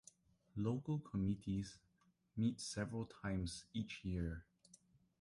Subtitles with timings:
[0.57, 1.77] Local committees
[2.35, 4.43] meet several times each year.